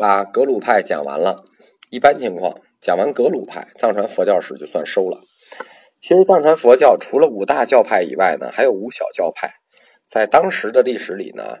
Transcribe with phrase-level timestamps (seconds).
[0.00, 1.44] 把格鲁派讲完了，
[1.90, 5.20] 一般情况讲完格鲁派，藏传佛教史就算收了。
[5.98, 9.56] 其实藏传佛教除了五大教派以外呢，还有五小教派，
[10.08, 11.58] 在当时的历史里呢，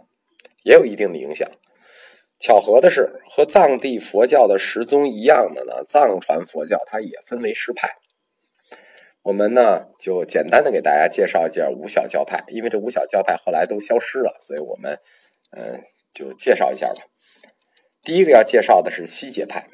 [0.64, 1.46] 也有一定的影响。
[2.38, 7.90] 巧合的是，和藏地佛教的十宗一样的呢，藏传佛教它也分为十派。
[9.20, 14.98] 我们呢就简单的给大家介绍一下五小教派，因为这五小教派后来都消失了，所以我们
[15.50, 15.82] 嗯
[16.14, 17.09] 就介绍一下吧。
[18.02, 19.68] 第一个要介绍的是西解派，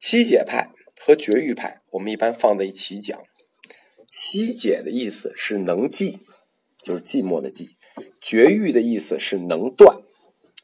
[0.00, 3.22] 西解派和绝育派我们一般放在一起讲。
[4.06, 6.18] 西解的意思是能寂，
[6.82, 7.68] 就是寂寞的寂；
[8.20, 9.98] 绝育的意思是能断，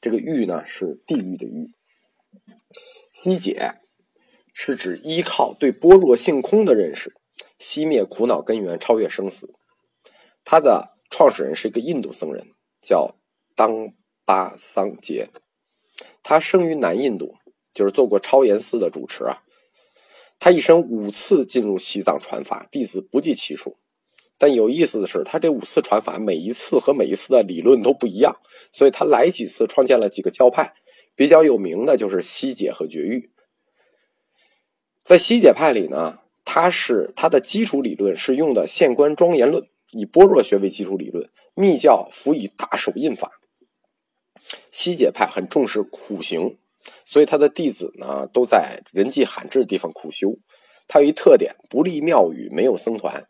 [0.00, 1.70] 这个域呢是地狱的域。
[3.12, 3.80] 西解
[4.52, 7.14] 是指依靠对般若性空的认识。
[7.58, 9.52] 熄灭苦恼根源，超越生死。
[10.44, 12.46] 他的创始人是一个印度僧人，
[12.80, 13.16] 叫
[13.54, 13.92] 当
[14.24, 15.28] 巴桑杰。
[16.22, 17.36] 他生于南印度，
[17.74, 19.42] 就是做过超严寺的主持啊。
[20.38, 23.76] 他一生五次进入西藏传法，弟子不计其数。
[24.38, 28.36] 但有意思的是，他这五次传法，每一次和每一次的理论都不一样，
[28.72, 30.74] 所以他来几次创建了几个教派。
[31.14, 33.30] 比较有名的就是西解和绝育。
[35.04, 36.18] 在西解派里呢。
[36.42, 41.30] 他是他的基础理论是用的现观庄严论，以般若学为基础理论。
[41.54, 43.39] 密教辅以大手印法。
[44.70, 46.58] 西解派很重视苦行，
[47.04, 50.38] 所以他的弟子呢都在人迹罕至的地方苦修。
[50.88, 53.28] 他有一特点，不立庙宇，没有僧团，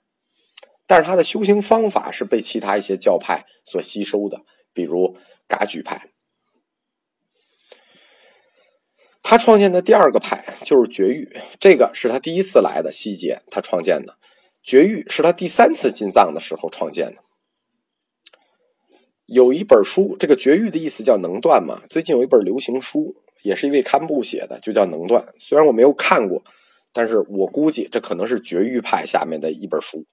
[0.87, 6.09] 但是他的修行方法是被其他一些教派所吸收的，比如噶举派。
[9.23, 14.17] 他创建的第二个派就是绝育，这个是他第一次来的西界，他创建的。
[14.63, 17.23] 绝育是他第三次进藏的时候创建的。
[19.33, 21.81] 有一本书，这个绝育的意思叫能断嘛。
[21.89, 25.25] 最近有一本流行书，也是一位堪布写的，就叫能断。
[25.39, 26.43] 虽然我没有看过，
[26.93, 30.05] 但是我估计这可能是绝育派下面的一本书。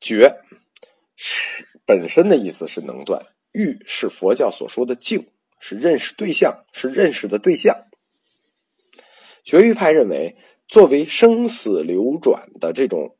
[0.00, 0.38] 绝
[1.16, 5.28] 是本身的意思是能断，育是佛教所说的静。
[5.60, 7.86] 是认识对象，是认识的对象。
[9.42, 10.36] 绝育派认为，
[10.68, 13.16] 作为生死流转的这种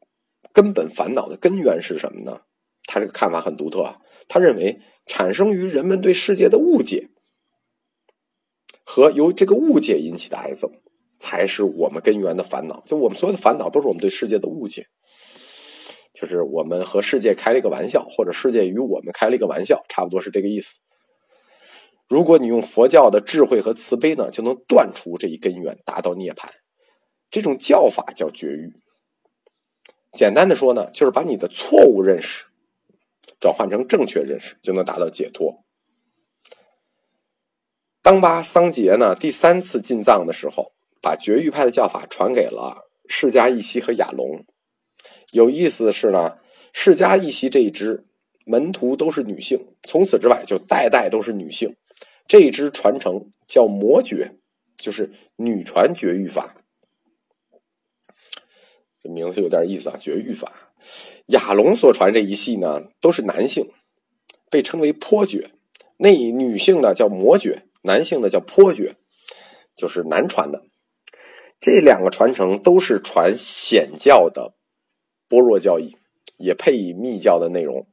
[0.53, 2.43] 根本烦恼的根源是什么呢？
[2.85, 3.99] 他这个看法很独特啊。
[4.29, 7.09] 他认为，产生于人们对世界的误解
[8.85, 10.71] 和由这个误解引起的癌症，
[11.19, 12.83] 才是我们根源的烦恼。
[12.87, 14.87] 就我们所有的烦恼，都是我们对世界的误解，
[16.15, 20.81] 就是我们和世界开了一个玩笑，或者世界与我们开了一个玩笑，差不多是这个意思。
[22.09, 26.49] 如果你用佛教的智慧和慈悲呢，就能断除这一根源，达到涅槃。
[27.31, 28.73] 这种教法叫绝育。
[30.15, 32.47] 简单的说呢，就是把你的错误认识
[33.41, 35.65] 转换成正确认识，就能达到解脱。
[38.03, 40.73] 当巴桑杰呢第三次进藏的时候，
[41.03, 44.45] 把绝育派的教法传给了释迦一西和亚龙。
[45.33, 46.39] 有意思的是呢，
[46.73, 48.07] 释迦一西这一支
[48.47, 51.77] 门徒都是女性，从此之外就代代都是女性。
[52.27, 54.37] 这一支传承叫魔绝，
[54.77, 56.57] 就是女传绝育法。
[59.03, 60.68] 这名字有点意思啊，绝育法。
[61.27, 63.71] 亚龙所传这一系呢，都是男性，
[64.51, 65.51] 被称为颇绝。
[65.99, 68.97] 那女性的叫魔绝，男性的叫颇绝，
[69.77, 70.65] 就是男传的。
[71.61, 74.55] 这两个传承都是传显教的
[75.29, 75.97] 般若教义，
[76.39, 77.87] 也配以密教的内容。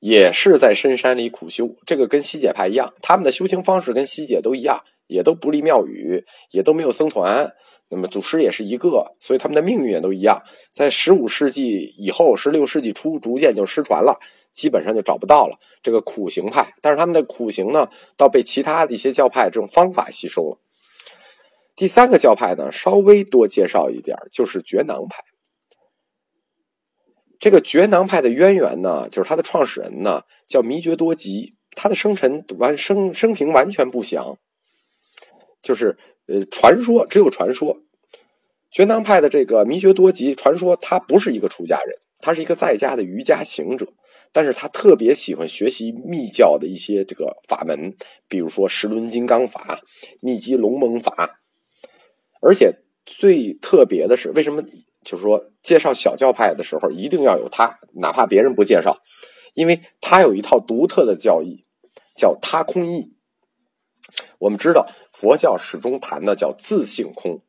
[0.00, 7.52] 也是在深山里苦修，这个跟西解派一样，他们的修行方式跟西解都一样，也都不立庙宇，也都没有僧团，
[7.90, 10.42] 那么祖师也是一个，所以他们的命运也都一样。
[10.72, 14.20] 在十五世纪以后，十六世纪初逐渐就失传了，
[14.52, 16.74] 基本上就找不到了这个苦行派。
[16.82, 20.58] 但是他们的苦行呢，倒被其他的一些教派这种方法吸收了。
[21.74, 25.22] 第三个教派呢，稍微多介绍一点，就是觉囊派。
[27.38, 34.36] 这个觉囊派的渊源呢，就是他的创始人呢叫弥觉多吉，他的生辰完生生平完全不详，
[35.62, 35.96] 就是
[36.28, 37.80] 呃传说只有传说。
[38.70, 43.86] 玄奘派的这个弥觉多吉，传说他不是一个出家人，他是一个在家的瑜伽行者，
[44.30, 47.94] 但是他特别喜欢学习密教的一些这个法门，
[48.28, 49.80] 比如说十轮金刚法、
[50.20, 51.40] 密集龙蒙法，
[52.42, 52.74] 而且
[53.06, 54.62] 最特别的是为什么？
[55.02, 58.98] 就是说，介绍小教派的时候，一定要有他，哪怕别人不介绍，
[59.54, 61.64] 因为他有一套独特的教义，
[62.14, 63.14] 叫他空义。
[64.38, 67.42] 我们知道，佛教始终谈的叫自性空，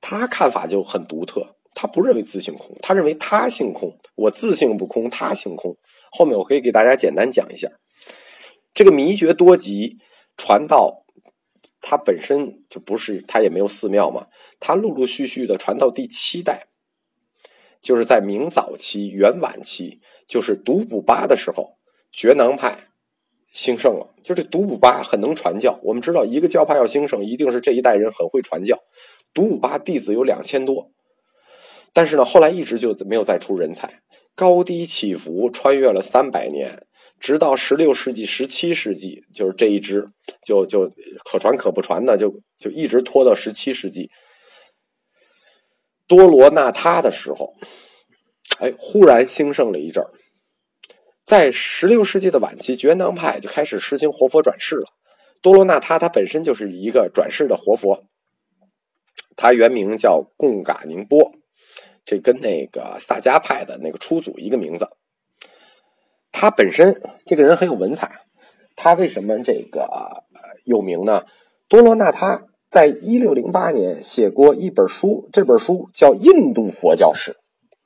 [0.00, 3.98] 他看法就很独特，他不认为自性空，他认为他性空。
[4.14, 5.76] 我自性不空，他性空。
[6.10, 7.68] 后面我可以给大家简单讲一下，
[8.72, 9.98] 这个迷觉多吉
[10.36, 11.04] 传到
[11.80, 14.28] 他本身就不是，他也没有寺庙嘛。
[14.60, 16.68] 他陆陆续续的传到第七代，
[17.82, 21.76] 就是在明早期、元晚期，就是独补巴的时候，
[22.10, 22.88] 觉囊派
[23.54, 24.06] 兴盛了。
[24.22, 25.80] 就这独补巴很能传教。
[25.82, 28.78] 我们知道，一个教派要兴盛，一定是这一代人很会传教。
[29.32, 30.90] 独补巴弟子有两千多，
[31.92, 34.00] 但是呢，后来一直就没有再出人才，
[34.34, 36.86] 高低起伏，穿越了三百年。
[37.20, 40.06] 直到十六世纪、十七世纪，就是这一支，
[40.44, 40.90] 就就
[41.24, 42.28] 可传可不传的，就
[42.58, 44.10] 就一直拖到十七世纪，
[46.06, 47.54] 多罗纳他的时候，
[48.58, 50.10] 哎，忽然兴盛了一阵儿。
[51.24, 54.84] 在十六世纪的晚期，觉囊派就开始实行活佛转世了。
[55.40, 58.04] 多罗纳他他本身就是一个转世的活佛，
[59.34, 61.32] 他原名叫贡嘎宁波，
[62.04, 64.86] 这跟那个萨迦派的那个初祖一个名字。
[66.30, 66.94] 他本身
[67.26, 68.10] 这个人很有文采，
[68.76, 70.24] 他为什么这个
[70.64, 71.24] 有名呢？
[71.68, 77.32] 多罗纳他在一六零八年写过一本书，这本书叫《印度佛教史》，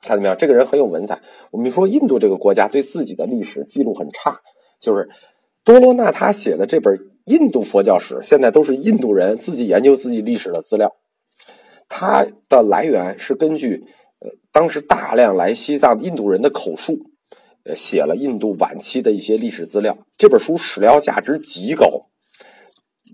[0.01, 0.35] 看到没有？
[0.35, 1.21] 这个人很有文采。
[1.51, 4.39] 我们说印度这个国家对自己的历史记录很差，
[4.79, 5.09] 就是
[5.63, 10.95] 多罗纳他写的这本《印度佛教史》，现在都是印度人自己研究自己历史的资料。
[11.87, 13.85] 它的来源是根据
[14.19, 16.97] 呃当时大量来西藏印度人的口述。
[17.65, 22.07] 呃写了印度晚期的一些历史资料，这本书史料价值极高，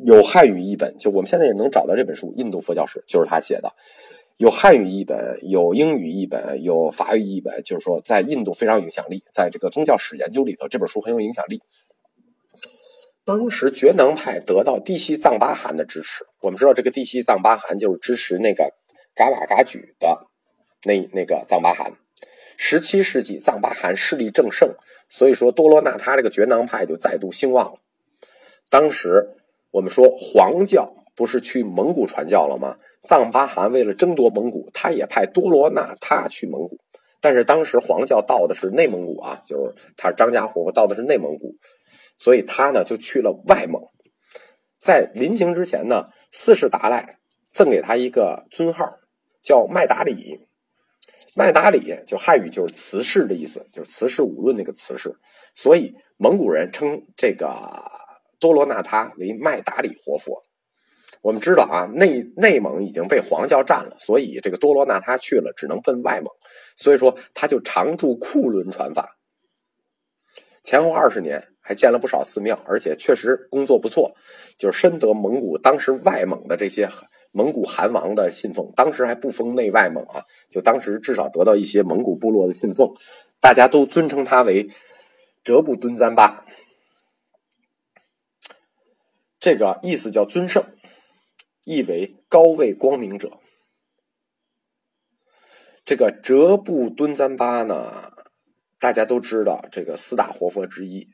[0.05, 3.73] 有汉语译本，就我们现在也能找到这本书《印度佛教史》，就是他写的，
[4.37, 11.61] 有汉语译本，有英语译本，有法语译本，就是说在印度非常有影响力，在这个宗教史研究里头，这本书很有影响力。
[13.23, 18.71] 当时觉囊派得到地西藏巴汗的支持，我们知道这个地西藏巴汗就是支持那个
[19.15, 20.27] 噶瓦噶举的
[20.83, 21.93] 那那个藏巴汗。
[22.57, 24.75] 十七世纪，藏巴汗势力正盛，
[25.09, 27.79] 所以说多罗那他这个觉囊派就再度兴旺了。
[28.69, 29.29] 当时
[29.71, 32.77] 我们说黄教不是去蒙古传教了吗？
[33.01, 36.77] 藏巴汗为了争夺蒙古，他也派多罗纳他去蒙古。
[37.21, 41.55] 但是当时黄教到的是内蒙古啊，就是他是张家活到的是内蒙古，
[42.17, 43.81] 所以他呢就去了外蒙。
[44.79, 47.17] 在临行之前呢，四世达赖
[47.51, 48.85] 赠给他一个尊号，
[49.41, 50.39] 叫麦达里。
[51.35, 55.13] 麦达里就汉语就是慈氏的意思，就是慈氏五论那个慈氏，
[55.53, 57.53] 所以蒙古人称这个
[58.39, 60.41] 多罗纳他为麦达里活佛。
[61.25, 66.31] 我们知道啊，内内蒙已经被黄教占了，所以这个多罗纳他去了，只能奔外蒙，
[66.77, 69.17] 所以说他就常驻库伦传法。
[70.61, 74.15] 前后二十年，还建了不少寺庙，而且确实工作不错，
[74.55, 76.87] 就是深得蒙古当时外蒙的这些。
[77.31, 82.93] 蒙古汗王的信奉，当时还不封内外蒙啊，就当时至少得到一些蒙古部落的信奉，
[83.41, 84.69] 大家都尊称他为
[85.43, 86.45] 哲布敦赞巴，
[89.37, 90.63] 这个意思叫尊圣，
[91.65, 93.39] 意为高位光明者。
[95.83, 98.13] 这个哲布敦赞巴呢，
[98.79, 101.09] 大家都知道，这个四大活佛之一。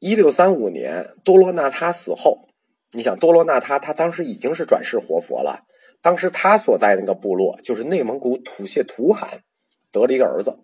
[0.00, 2.48] 一六三五年，多罗纳他死后。
[2.90, 5.60] 你想多罗纳他，他当时已经是转世活佛了。
[6.00, 9.42] 当时他所在那个部落，就是内蒙古土谢图汗，
[9.90, 10.58] 得了一个儿子，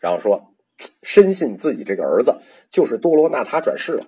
[0.00, 0.54] 然后说
[1.02, 2.38] 深信自己这个儿子
[2.70, 4.06] 就是多罗纳他转世了，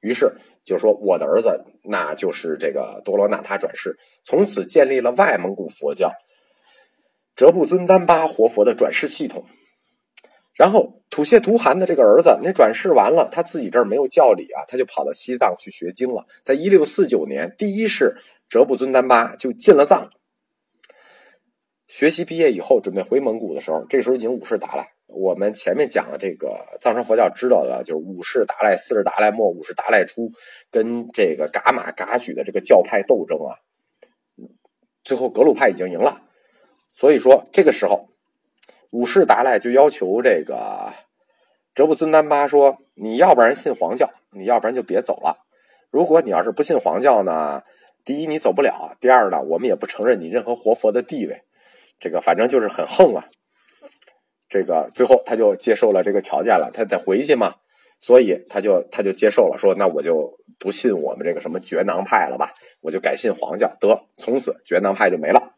[0.00, 6.12] 于是就说我的儿子那就是这个多罗纳他转世，从此建立了外蒙古佛教
[7.34, 9.44] 哲布尊丹巴活佛的转世系统。
[10.54, 16.26] 然后土谢图汗的这个儿子，那转世完了，他自己这儿没有教理啊，他就跑到西藏去学经了。
[16.44, 18.14] 在一六四九年，第一世
[18.50, 20.10] 哲布尊丹巴就进了藏。
[21.92, 24.88] 学习毕业以后，准备回蒙古的时候，这时候已经五世达赖。
[25.08, 30.32] 我们前面讲的这个藏传佛教知道的，就是五世达赖、四世达赖末、五世达赖初，
[30.70, 33.60] 跟这个噶玛噶举的这个教派斗争啊，
[35.04, 36.22] 最后格鲁派已经赢了。
[36.94, 38.08] 所以说这个时候。
[38.92, 40.92] 五世达赖就要求这个
[41.74, 45.46] 哲布尊丹巴说：“你要不然信黄教，你要不然就别走了。
[45.90, 47.62] 如果你要是不信黄教呢，
[48.04, 51.42] 第一你走不了，第二呢，我们也不承认你任何活佛的地位。
[52.02, 53.24] 这个反正就是很横啊。
[54.48, 57.54] 这个最后他就接受了这个条件了，他得回去嘛，
[58.00, 63.74] 所以他就他就接受了，说那我就不信我们这个什么觉囊派了吧，我就改信黄教。
[63.80, 65.54] 得，从此觉囊派就没了，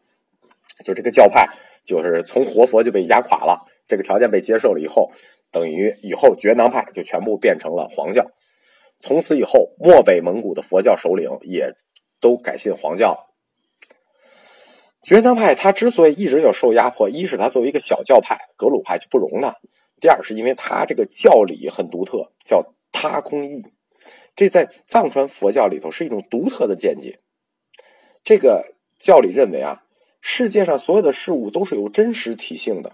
[0.85, 1.49] 就这个教派。”
[1.85, 5.11] 就是从活佛就被压垮了，这个条件被接受了以后，
[5.51, 8.25] 等于以后觉囊派就全部变成了黄教。
[8.99, 11.75] 从此以后，漠北蒙古的佛教首领也
[12.19, 13.15] 都改信黄教。
[15.05, 19.51] 觉囊派他之所以一直有受压迫，一是他作为一个小教派，格鲁派就不容纳；
[20.01, 23.63] 第二是因为他这个教理很独特，叫他空义。
[24.35, 27.19] 这在藏传佛教里头是一种独特的见解。
[28.23, 29.83] 这个教理认为啊，
[30.21, 32.93] 世界上所有的事物都是有真实体性的，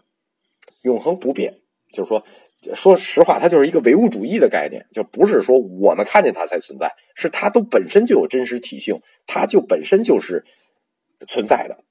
[0.81, 1.61] 永恒不变。
[1.93, 2.25] 就是说，
[2.73, 10.43] 说实话，它就是一个唯物主义的概念，就不是说我们看见它才存在，是它都本身就有真实体性，它就本身就是
[11.29, 11.85] 存在的。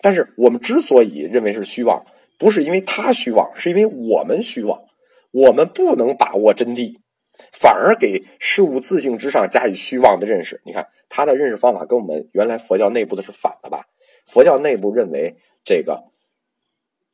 [0.00, 2.04] 但是我们之所以认为是虚妄，
[2.38, 4.78] 不是因为他虚妄，是因为我们虚妄，
[5.30, 6.94] 我们不能把握真谛，
[7.52, 10.60] 反而给事物自性之上加以虚妄的认识。
[10.64, 13.84] 你看他的认识方法跟我们原来佛教内部的是反的吧？
[14.26, 16.04] 佛教内部认为这个。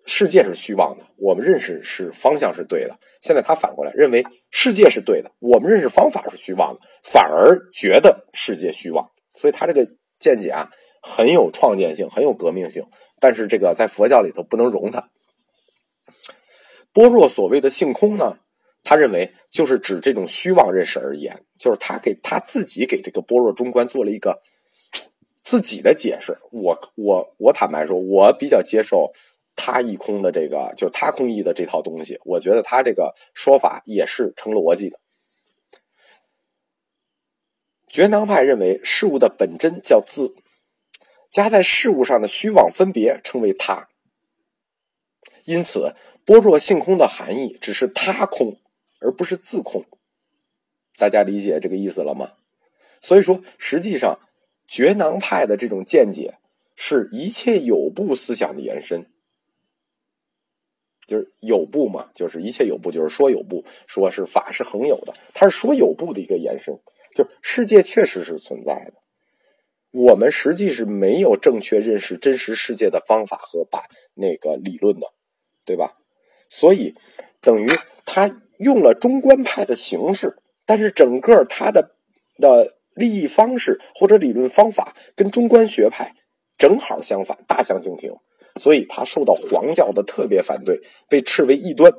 [0.05, 2.99] 世界是虚妄的，我们认识是方向是对的。
[3.21, 9.09] 现在他反过来认为世界是对的，我们认识方法是虚妄的，反而觉得世界虚妄。
[9.37, 10.69] 所以他这个见解啊，
[11.03, 12.87] 很有创建性，很有革命性。
[13.21, 15.11] 但是这个在佛教里头不能容它。
[16.95, 18.39] 般若所谓的性空呢，
[18.83, 24.41] 他认为就是指这种虚妄认识而言，就是他给他自己给这个般若中观做了一个
[25.41, 26.39] 自己的解释。
[26.51, 29.13] 我我我坦白说，我比较接受。
[29.55, 34.99] 他一空的这个，就是他空义的这套东西，我觉得他这个说法也是成逻辑的。
[37.87, 40.35] 觉囊派认为事物的本真叫自，
[41.33, 43.89] 加在事物上的虚妄分别称为他。
[45.47, 45.97] 因此，
[46.27, 48.61] 般若性空的含义只是他空，
[49.01, 49.87] 而不是自空。
[50.99, 52.35] 大家理解这个意思了吗？
[53.01, 54.21] 所以说，实际上
[54.69, 56.35] 觉囊派的这种见解
[56.77, 59.07] 是一切有部思想的延伸。
[61.07, 66.79] 就是有部嘛，就是一切有部，就是说有部，说是法是恒有的，它是说有部的一个延伸。
[67.15, 69.02] 就是世界确实是存在的，
[69.93, 73.85] 我们实际是没有正确认识真实世界的方法和把
[74.15, 75.07] 那个理论的，
[75.65, 75.99] 对吧？
[76.49, 76.95] 所以
[77.41, 77.69] 等于
[78.05, 81.95] 他用了中观派的形式，但是整个他的
[82.37, 86.15] 的利益方式或者理论方法跟中观学派
[86.59, 88.15] 正好相反，大相径庭。
[88.57, 91.91] 所以他受到黄教的特别反对，被斥为异端。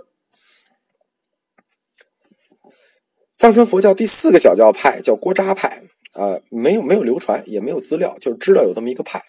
[3.38, 5.84] 藏传佛教第四个小教派叫郭扎派，
[6.16, 9.22] 呃，没有没有流传，也没有资料，就是知道有这么一个派。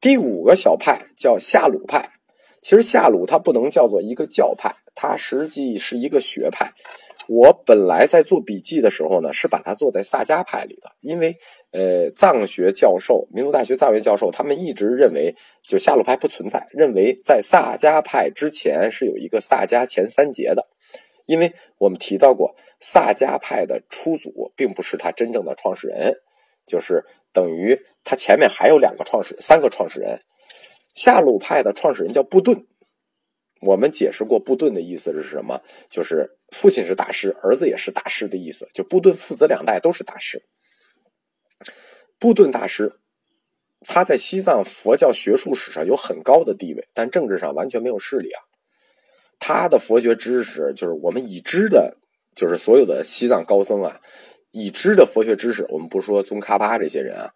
[0.00, 2.08] 第五个小派叫夏鲁派，
[2.60, 6.72] 其实夏鲁它不能叫做一个教派，它实际是一个学派。
[7.28, 11.36] 我本来在做笔记的时候呢，是把它做在萨迦派里的，因为
[11.72, 20.66] 呃，藏学教授、民族大学藏学教授他们一直认为，就夏鲁派不存在，认为在萨迦派之前是有一个萨迦前三杰的，
[21.28, 26.14] 因为我们提到过，萨迦派的初祖并不是他真正的创始人，
[26.66, 27.04] 就是
[27.34, 30.22] 等于他前面还有两个创始、三个创始人，
[30.94, 32.66] 夏鲁派的创始人叫布顿。
[33.60, 35.60] 我们解释过布顿的意思是什么？
[35.90, 38.66] 就是父亲是大师，儿子也是大师的意思。
[38.72, 40.42] 就布顿父子两代都是大师。
[42.18, 42.90] 布顿大师，
[43.80, 48.47] 他在西藏佛教学术史上有很高的地位，但政治上完全没有势力啊。
[49.38, 51.96] 他的佛学知识，就是我们已知的，
[52.34, 54.00] 就是所有的西藏高僧啊，
[54.50, 57.32] 已知的佛学知识，我们不说宗喀巴这些人啊，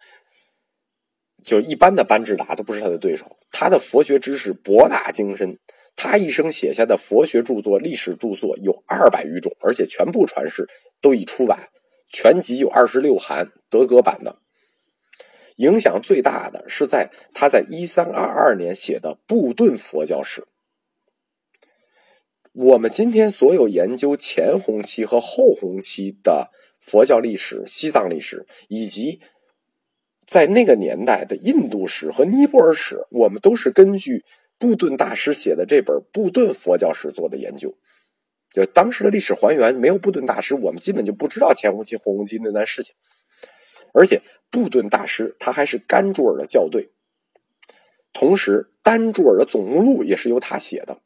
[1.43, 3.37] 就一般的班智达都不是他的对手。
[3.51, 5.59] 他的佛学知识博大精深。
[5.95, 10.67] 他一生写下的佛学著作、历史著作有二百余种，而且全部传世，
[11.03, 11.69] 都已出版，
[12.09, 14.39] 全集有二十六函，德格版的。
[15.57, 20.41] 影响最大的是在他在一三二二年写的《布顿佛教史》。
[22.53, 29.21] 我们今天所有研究前弘期和后弘期的佛教历史、西藏历史，以及
[30.27, 34.25] 在那个年代的印度史和尼泊尔史，我们都是根据。
[34.59, 37.77] 布顿大师写的这本《布顿佛教史》做的研究，
[38.53, 42.95] 就当时的历史还原，没有布顿大师，我们基本就不知道前弘期、后弘期那段事情。
[43.93, 46.93] 而且，布顿大师他还是甘珠尔的校对，
[48.13, 51.01] 同时甘珠尔的总目录也是由他写的。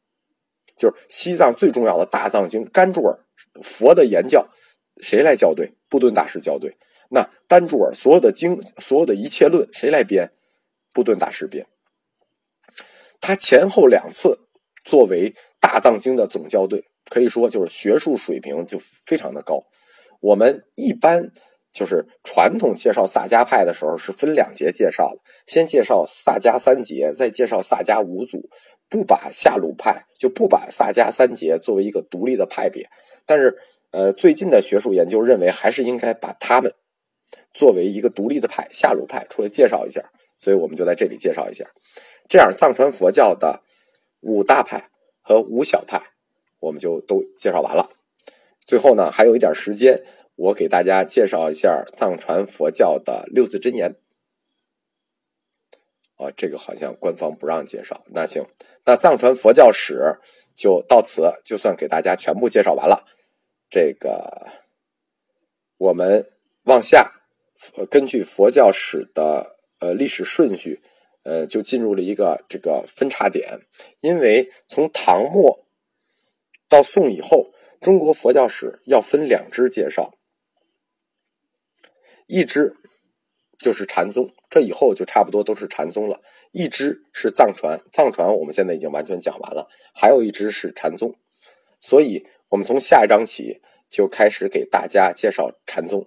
[0.77, 3.19] 就是西藏最重要的大藏经甘珠尔
[3.61, 4.47] 佛的言教，
[5.01, 5.73] 谁来校对？
[5.89, 6.77] 布顿大师校对。
[7.09, 10.31] 那甘珠尔所有的经，所有的一切论，谁来编？
[10.93, 11.65] 布顿大师编。
[13.19, 14.39] 他前后两次
[14.83, 19.65] 作为大藏经的总校对，可以说就是学术水平就非常的高。
[20.19, 21.31] 我们一般
[21.71, 28.49] 就是传统介绍萨迦派的时候是分两节介绍的，先介绍萨迦三杰，再介绍萨迦五祖，
[28.89, 32.89] 不把夏鲁派就不把萨迦三杰作为一个独立的派别。
[33.25, 33.55] 但是，
[33.91, 36.73] 呃，最近的学术研究认为还是应该把他们
[37.53, 40.01] 作为一个独立的派，夏鲁派出来介绍一下，
[40.37, 41.65] 所以我们就在这里介绍一下。
[42.27, 43.61] 这样，藏传佛教的
[44.21, 44.89] 五大派
[45.21, 46.01] 和五小派，
[46.59, 47.89] 我们就都介绍完了。
[48.65, 50.03] 最后呢，还有一点时间，
[50.37, 53.95] 我给大家介绍一下藏传佛教的六字真言。
[56.15, 58.03] 啊，这个好像官方不让介绍。
[58.07, 58.43] 那行，
[58.85, 60.19] 那藏传佛教史
[60.55, 63.05] 就到此，就算给大家全部介绍完了。
[63.69, 64.47] 这个
[65.77, 66.27] 我们
[66.63, 67.11] 往下，
[67.75, 70.81] 呃根据佛教史的呃历史顺序，
[71.21, 73.61] 呃，就进入了一个这个分叉点。
[73.99, 75.67] 因为从唐末
[76.67, 80.16] 到宋以后，中国佛教史要分两支介绍，
[82.27, 82.75] 一支。
[83.59, 86.21] 就是禅宗，这以后就差不多都是禅宗了。
[86.51, 91.15] 一支是藏传，藏传我们现在已经完全讲完了，还有一支是禅宗。
[91.79, 96.05] 所以，我们从下一章起就开始给大家介绍禅宗。